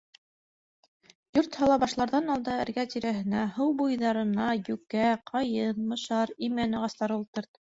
[1.39, 7.55] Йорт һала башларҙан алда эргә-тирәһенә, һыу буйҙарына йүкә, ҡайын, мышар, имән ағастары ултырт.